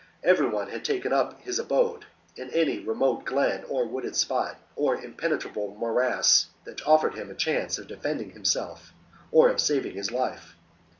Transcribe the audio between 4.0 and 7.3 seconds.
spot or impenetrable morass that offered him